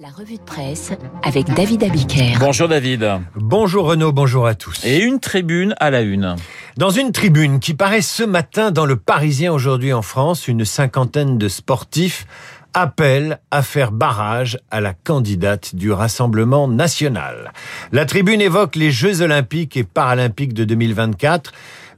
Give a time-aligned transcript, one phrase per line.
[0.00, 0.90] La revue de presse
[1.22, 2.32] avec David Abiker.
[2.40, 3.20] Bonjour David.
[3.36, 4.84] Bonjour Renaud, bonjour à tous.
[4.84, 6.34] Et une tribune à la une.
[6.76, 11.38] Dans une tribune qui paraît ce matin dans le Parisien aujourd'hui en France, une cinquantaine
[11.38, 12.26] de sportifs
[12.72, 17.52] appellent à faire barrage à la candidate du Rassemblement national.
[17.92, 21.52] La tribune évoque les Jeux olympiques et paralympiques de 2024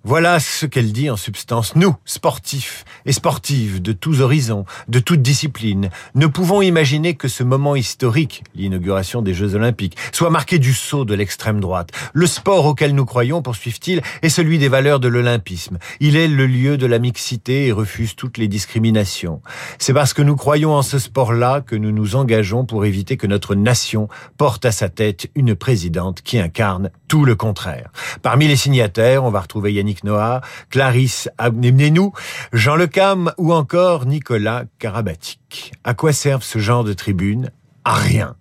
[0.07, 1.75] voilà ce qu'elle dit en substance.
[1.75, 7.43] Nous, sportifs et sportives de tous horizons, de toutes disciplines, ne pouvons imaginer que ce
[7.43, 11.91] moment historique, l'inauguration des Jeux Olympiques, soit marqué du saut de l'extrême droite.
[12.12, 15.79] Le sport auquel nous croyons, poursuivent-ils, est celui des valeurs de l'olympisme.
[15.98, 19.43] Il est le lieu de la mixité et refuse toutes les discriminations.
[19.80, 23.27] C'est parce que nous croyons en ce sport-là que nous nous engageons pour éviter que
[23.27, 27.91] notre nation porte à sa tête une présidente qui incarne tout le contraire.
[28.23, 32.12] Parmi les signataires, on va retrouver Yannick Noah, Clarisse Abnenou,
[32.52, 35.73] Jean Lecam ou encore Nicolas Karabatic.
[35.84, 37.51] À quoi servent ce genre de tribunes
[37.84, 38.37] À rien.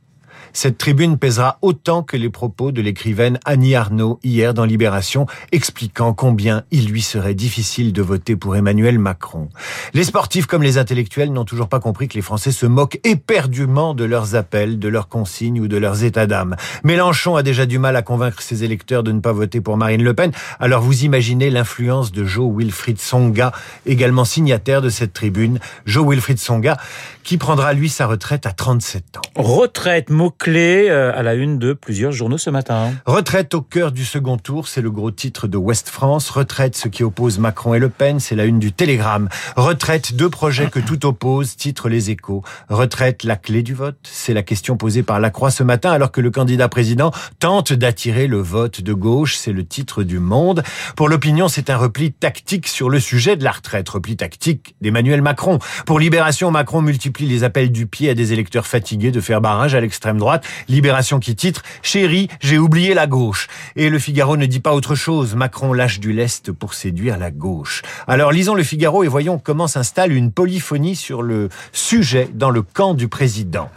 [0.55, 6.13] Cette tribune pèsera autant que les propos de l'écrivaine Annie Arnaud hier dans Libération, expliquant
[6.13, 9.49] combien il lui serait difficile de voter pour Emmanuel Macron.
[9.93, 13.93] Les sportifs comme les intellectuels n'ont toujours pas compris que les Français se moquent éperdument
[13.93, 16.55] de leurs appels, de leurs consignes ou de leurs états d'âme.
[16.85, 20.03] Mélenchon a déjà du mal à convaincre ses électeurs de ne pas voter pour Marine
[20.03, 23.51] Le Pen, alors vous imaginez l'influence de Joe Wilfried Songa,
[23.85, 25.59] également signataire de cette tribune.
[25.85, 26.77] Joe Wilfried Songa,
[27.25, 29.21] qui prendra lui sa retraite à 37 ans.
[29.35, 30.09] Retraite,
[30.45, 32.93] clé euh, à la une de plusieurs journaux ce matin.
[33.07, 36.29] Retraite au cœur du second tour, c'est le gros titre de Ouest France.
[36.29, 39.27] Retraite, ce qui oppose Macron et Le Pen, c'est la une du Télégramme.
[39.55, 42.43] Retraite, deux projets que tout oppose, titre Les Échos.
[42.69, 46.11] Retraite, la clé du vote, c'est la question posée par La Croix ce matin, alors
[46.11, 47.09] que le candidat président
[47.39, 50.61] tente d'attirer le vote de gauche, c'est le titre du Monde.
[50.95, 55.23] Pour l'opinion, c'est un repli tactique sur le sujet de la retraite, repli tactique d'Emmanuel
[55.23, 55.57] Macron.
[55.87, 59.73] Pour Libération, Macron multiplie les appels du pied à des électeurs fatigués de faire barrage
[59.73, 60.34] à l'extrême droite
[60.67, 63.47] Libération qui titre Chérie, j'ai oublié la gauche.
[63.75, 65.35] Et le Figaro ne dit pas autre chose.
[65.35, 67.81] Macron lâche du lest pour séduire la gauche.
[68.07, 72.61] Alors lisons le Figaro et voyons comment s'installe une polyphonie sur le sujet dans le
[72.61, 73.69] camp du président.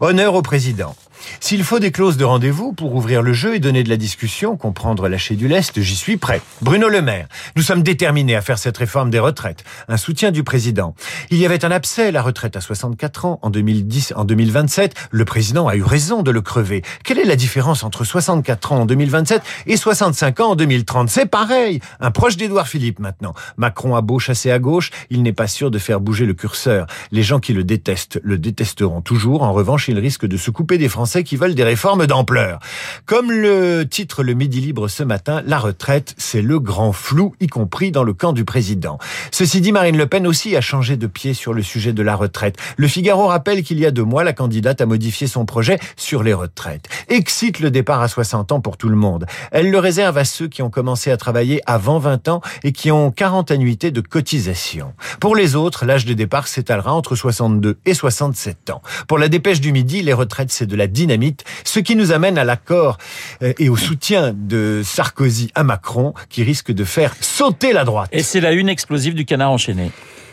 [0.00, 0.94] Honneur au président.
[1.40, 4.56] S'il faut des clauses de rendez-vous pour ouvrir le jeu et donner de la discussion,
[4.56, 6.40] comprendre lâcher du lest, j'y suis prêt.
[6.62, 9.64] Bruno Le Maire, nous sommes déterminés à faire cette réforme des retraites.
[9.88, 10.94] Un soutien du président.
[11.30, 14.94] Il y avait un abcès, la retraite à 64 ans, en 2010, en 2027.
[15.10, 16.82] Le président a eu raison de le crever.
[17.04, 21.26] Quelle est la différence entre 64 ans en 2027 et 65 ans en 2030 C'est
[21.26, 21.80] pareil.
[22.00, 23.34] Un proche d'Édouard Philippe maintenant.
[23.56, 26.86] Macron a beau chasser à gauche, il n'est pas sûr de faire bouger le curseur.
[27.10, 29.42] Les gens qui le détestent le détesteront toujours.
[29.42, 32.58] En revanche, il risque de se couper des Français qui veulent des réformes d'ampleur.
[33.06, 37.46] Comme le titre le Midi Libre ce matin, la retraite, c'est le grand flou, y
[37.46, 38.98] compris dans le camp du président.
[39.30, 42.14] Ceci dit, Marine Le Pen aussi a changé de pied sur le sujet de la
[42.14, 42.56] retraite.
[42.76, 46.22] Le Figaro rappelle qu'il y a deux mois, la candidate a modifié son projet sur
[46.22, 46.88] les retraites.
[47.08, 49.26] Excite le départ à 60 ans pour tout le monde.
[49.50, 52.90] Elle le réserve à ceux qui ont commencé à travailler avant 20 ans et qui
[52.90, 54.92] ont 40 annuités de cotisation.
[55.20, 58.82] Pour les autres, l'âge de départ s'étalera entre 62 et 67 ans.
[59.06, 62.38] Pour la dépêche du midi, les retraites, c'est de la dynamite, ce qui nous amène
[62.38, 62.98] à l'accord
[63.42, 68.08] euh, et au soutien de Sarkozy à Macron, qui risque de faire sauter la droite.
[68.12, 69.90] Et c'est la une explosive du canard enchaîné.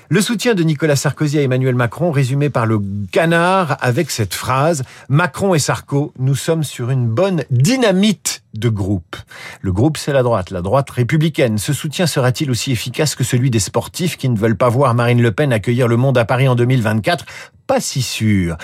[0.07, 2.79] Le soutien de Nicolas Sarkozy à Emmanuel Macron, résumé par le
[3.11, 9.15] canard avec cette phrase Macron et Sarko, nous sommes sur une bonne dynamite de groupe.
[9.61, 11.57] Le groupe, c'est la droite, la droite républicaine.
[11.57, 15.23] Ce soutien sera-t-il aussi efficace que celui des sportifs qui ne veulent pas voir Marine
[15.23, 17.25] Le Pen accueillir le monde à Paris en 2024
[17.67, 18.57] pas si sûr.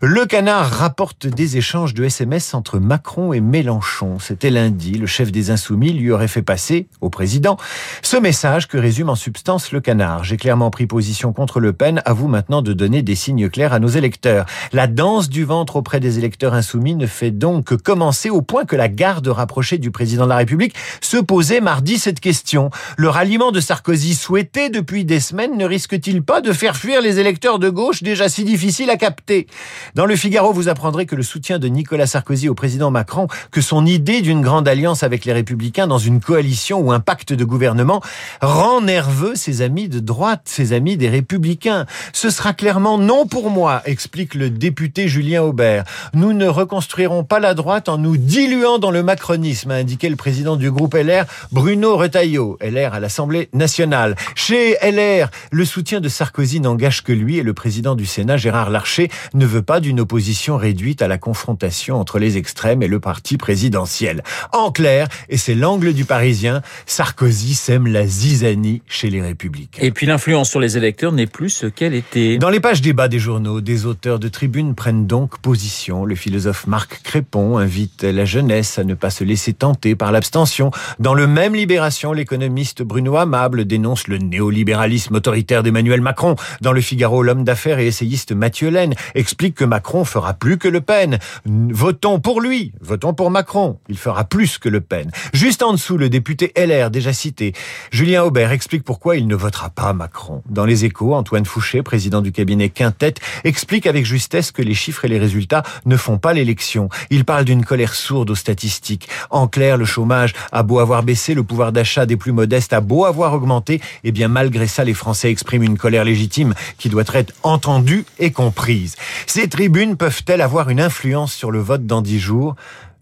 [0.00, 4.18] Le canard rapporte des échanges de SMS entre Macron et Mélenchon.
[4.18, 4.92] C'était lundi.
[4.92, 7.58] Le chef des Insoumis lui aurait fait passer, au président,
[8.02, 10.24] ce message que résume en substance le canard.
[10.24, 12.00] J'ai clairement pris position contre Le Pen.
[12.06, 14.46] À vous maintenant de donner des signes clairs à nos électeurs.
[14.72, 18.64] La danse du ventre auprès des électeurs insoumis ne fait donc que commencer au point
[18.64, 22.70] que la garde rapprochée du président de la République se posait mardi cette question.
[22.96, 27.18] Le ralliement de Sarkozy souhaité depuis des semaines ne risque-t-il pas de faire fuir les
[27.18, 29.46] électeurs de gauche déjà si difficile à capter.
[29.94, 33.60] Dans le Figaro, vous apprendrez que le soutien de Nicolas Sarkozy au président Macron, que
[33.60, 37.44] son idée d'une grande alliance avec les républicains dans une coalition ou un pacte de
[37.44, 38.00] gouvernement
[38.40, 41.86] rend nerveux ses amis de droite, ses amis des républicains.
[42.12, 45.84] Ce sera clairement non pour moi, explique le député Julien Aubert.
[46.14, 50.16] Nous ne reconstruirons pas la droite en nous diluant dans le macronisme, a indiqué le
[50.16, 54.14] président du groupe LR, Bruno Retailleau, LR à l'Assemblée nationale.
[54.36, 58.70] Chez LR, le soutien de Sarkozy n'engage que lui et le président du Sénat Gérard
[58.70, 63.00] Larcher, ne veut pas d'une opposition réduite à la confrontation entre les extrêmes et le
[63.00, 64.22] parti présidentiel.
[64.52, 69.82] En clair, et c'est l'angle du Parisien, Sarkozy sème la zizanie chez les Républicains.
[69.82, 72.38] Et puis l'influence sur les électeurs n'est plus ce qu'elle était.
[72.38, 76.04] Dans les pages débat des journaux, des auteurs de tribunes prennent donc position.
[76.04, 80.70] Le philosophe Marc Crépon invite la jeunesse à ne pas se laisser tenter par l'abstention.
[80.98, 86.36] Dans le même Libération, l'économiste Bruno Amable dénonce le néolibéralisme autoritaire d'Emmanuel Macron.
[86.60, 90.68] Dans le Figaro, l'homme d'affaires et essayiste Mathieu Laine explique que Macron fera plus que
[90.68, 91.18] Le Pen.
[91.44, 93.78] Votons pour lui, votons pour Macron.
[93.88, 95.10] Il fera plus que Le Pen.
[95.32, 97.52] Juste en dessous, le député LR, déjà cité,
[97.90, 100.42] Julien Aubert explique pourquoi il ne votera pas Macron.
[100.48, 103.14] Dans les échos, Antoine Fouché, président du cabinet Quintet,
[103.44, 106.88] explique avec justesse que les chiffres et les résultats ne font pas l'élection.
[107.10, 109.08] Il parle d'une colère sourde aux statistiques.
[109.30, 112.80] En clair, le chômage a beau avoir baissé, le pouvoir d'achat des plus modestes a
[112.80, 116.88] beau avoir augmenté, et eh bien malgré ça, les Français expriment une colère légitime qui
[116.88, 118.96] doit être entendue et comprise.
[119.26, 122.56] Ces tribunes peuvent-elles avoir une influence sur le vote dans dix jours?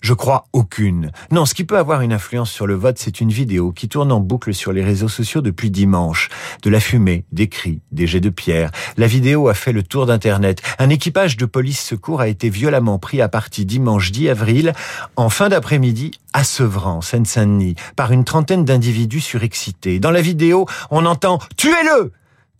[0.05, 1.13] Je crois aucune.
[1.31, 4.13] Non, ce qui peut avoir une influence sur le vote, c'est une vidéo qui tourne
[4.13, 6.29] en boucle sur les réseaux sociaux depuis dimanche.
[6.63, 8.71] De la fumée, des cris, des jets de pierre.
[8.99, 10.61] La vidéo a fait le tour d'Internet.
[10.79, 14.75] Un équipage de police secours a été violemment pris à partie dimanche 10 avril,
[15.17, 20.01] en fin d'après-midi, à Sevran, Seine-Saint-Denis, par une trentaine d'individus surexcités.
[20.01, 22.13] Dans la vidéo, on entend «Tuez-le!»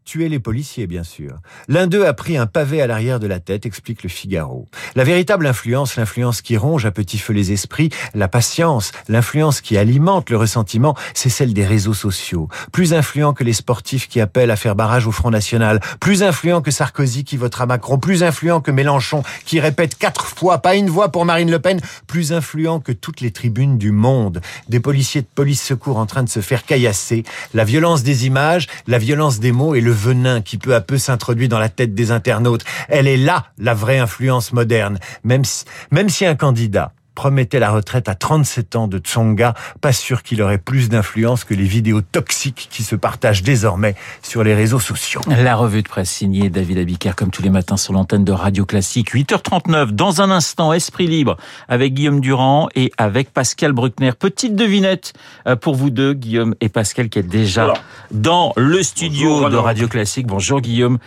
[0.05, 1.39] Tuer les policiers, bien sûr.
[1.69, 4.69] L'un d'eux a pris un pavé à l'arrière de la tête, explique le Figaro.
[4.95, 9.79] La véritable influence, l'influence qui ronge à petit feu les esprits, la patience, l'influence qui
[9.79, 12.49] alimente le ressentiment, c'est celle des réseaux sociaux.
[12.73, 16.61] Plus influent que les sportifs qui appellent à faire barrage au Front National, plus influent
[16.61, 20.91] que Sarkozy qui votera Macron, plus influent que Mélenchon qui répète quatre fois, pas une
[20.91, 24.43] voix pour Marine Le Pen, plus influent que toutes les tribunes du monde.
[24.69, 27.25] Des policiers de police secours en train de se faire caillasser,
[27.55, 30.99] la violence des images, la violence des mots et le venin qui peu à peu
[30.99, 32.65] s'introduit dans la tête des internautes.
[32.89, 34.99] Elle est là, la vraie influence moderne.
[35.23, 39.93] Même si, même si un candidat promettait la retraite à 37 ans de Tsonga, pas
[39.93, 44.55] sûr qu'il aurait plus d'influence que les vidéos toxiques qui se partagent désormais sur les
[44.55, 45.21] réseaux sociaux.
[45.29, 48.65] La revue de presse signée David Abiker comme tous les matins sur l'antenne de Radio
[48.65, 49.15] Classique.
[49.15, 51.37] 8h39, dans un instant, Esprit Libre
[51.69, 54.13] avec Guillaume Durand et avec Pascal Bruckner.
[54.19, 55.13] Petite devinette
[55.47, 57.73] euh, pour vous deux, Guillaume et Pascal, qui est déjà
[58.11, 60.27] dans le studio de Radio Classique.
[60.27, 60.99] Bonjour Guillaume.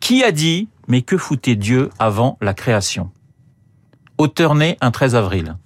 [0.00, 3.10] Qui a dit, mais que foutait Dieu avant la création?
[4.18, 5.56] Auteur né un 13 avril.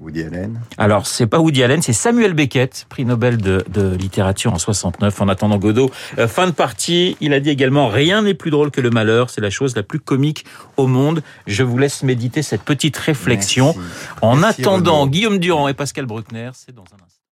[0.00, 3.64] Woody Allen Alors, c'est pas Woody Allen, c'est Samuel Beckett, prix Nobel de,
[3.98, 5.20] littérature en 69.
[5.20, 8.70] En attendant Godot, euh, fin de partie, il a dit également rien n'est plus drôle
[8.70, 10.44] que le malheur, c'est la chose la plus comique
[10.76, 11.22] au monde.
[11.46, 13.74] Je vous laisse méditer cette petite réflexion.
[14.20, 17.15] En attendant, Guillaume Durand et Pascal Bruckner, c'est dans un instant.